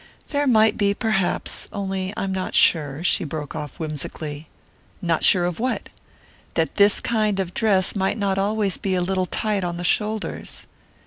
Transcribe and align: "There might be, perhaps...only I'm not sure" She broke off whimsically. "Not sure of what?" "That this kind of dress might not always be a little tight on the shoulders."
"There 0.29 0.47
might 0.47 0.77
be, 0.77 0.95
perhaps...only 0.95 2.11
I'm 2.17 2.31
not 2.31 2.55
sure" 2.55 3.03
She 3.03 3.23
broke 3.23 3.55
off 3.55 3.79
whimsically. 3.79 4.47
"Not 4.99 5.23
sure 5.23 5.45
of 5.45 5.59
what?" 5.59 5.89
"That 6.55 6.77
this 6.77 6.99
kind 7.01 7.39
of 7.39 7.53
dress 7.53 7.95
might 7.95 8.17
not 8.17 8.39
always 8.39 8.77
be 8.77 8.95
a 8.95 9.01
little 9.03 9.27
tight 9.27 9.63
on 9.63 9.77
the 9.77 9.83
shoulders." 9.83 10.65